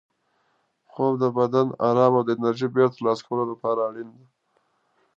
خوب 0.91 1.13
د 1.21 1.23
بدن 1.37 1.65
د 1.71 1.75
ارام 1.87 2.13
او 2.17 2.23
انرژۍ 2.35 2.67
بېرته 2.75 2.95
ترلاسه 2.97 3.23
کولو 3.27 3.43
لپاره 3.51 3.79
اړین 3.87 4.09
دی. 4.15 4.25